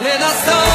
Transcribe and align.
redação. 0.00 0.69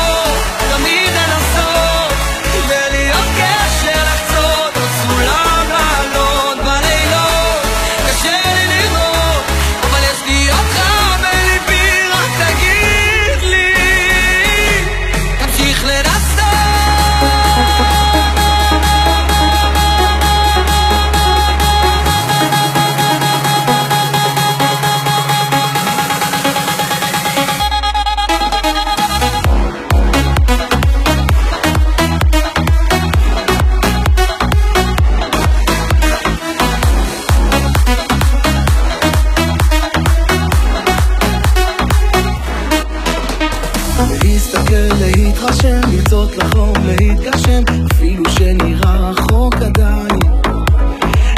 להסתכל, 44.55 45.05
להתרשם, 45.05 45.81
לרצות 45.91 46.37
לחלום, 46.37 46.73
להתגשם, 46.85 47.63
אפילו 47.91 48.23
שנראה 48.29 49.09
רחוק 49.09 49.55
עדיין. 49.55 50.19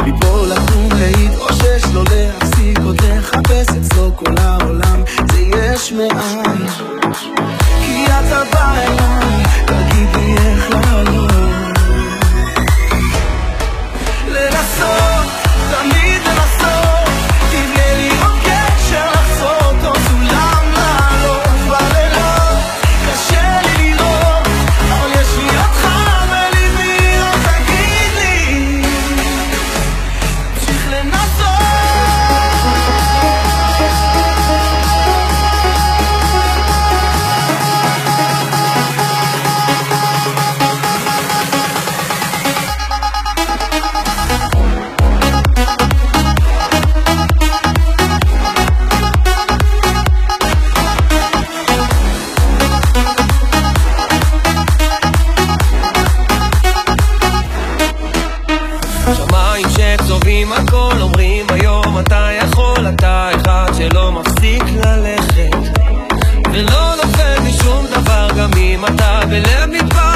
ליפול, 0.06 0.50
לקום, 0.50 0.90
להתאושש, 1.00 1.84
לא 1.94 2.04
להפסיק 2.12 2.80
עוד 2.86 3.02
לחפש 3.02 3.68
אצלו 3.70 4.12
כל 4.16 4.34
העולם, 4.38 5.04
זה 5.32 5.40
יש 5.40 5.92
מאין. 5.92 6.68
כי 7.80 8.06
אתה 8.06 8.44
בא 8.54 8.74
אליי, 8.74 9.44
תגיד 9.66 10.16
לי 10.16 10.38
איך 10.38 10.70
לעלות. 10.72 11.17
שכתובים 59.70 60.54
הכל 60.54 60.94
אומרים 61.02 61.46
היום 61.50 62.00
אתה 62.00 62.30
יכול 62.42 62.90
אתה 62.90 63.30
אחד 63.36 63.72
שלא 63.78 64.12
מפסיק 64.12 64.64
ללכת. 64.64 65.58
ולא 66.54 66.94
נופל 67.04 67.40
משום 67.48 67.86
דבר 67.88 68.28
גם 68.38 68.50
אם 68.58 68.86
אתה 68.86 69.20
בלב 69.30 69.70
מדבר 69.70 70.07